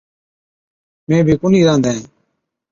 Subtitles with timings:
[1.07, 1.97] مين بِي ڪونھِي رانڌين۔